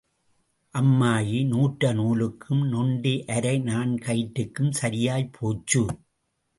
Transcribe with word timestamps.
அம்மாயி 0.75 1.47
நூற்ற 1.47 1.91
நூலுக்கும் 1.93 2.63
நொண்டி 2.67 3.13
அரைநாண் 3.27 3.95
கயிற்றுக்கும் 4.05 4.71
சரயாய்ப் 4.81 5.33
போச்சு. 5.39 5.83